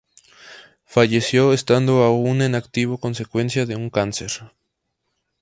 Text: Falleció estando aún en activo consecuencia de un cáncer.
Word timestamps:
Falleció 0.83 1.53
estando 1.53 2.01
aún 2.01 2.41
en 2.41 2.55
activo 2.55 2.97
consecuencia 2.97 3.67
de 3.67 3.75
un 3.75 3.91
cáncer. 3.91 4.31